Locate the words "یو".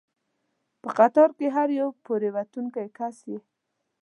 1.79-1.89